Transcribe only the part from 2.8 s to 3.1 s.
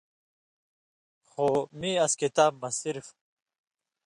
صرف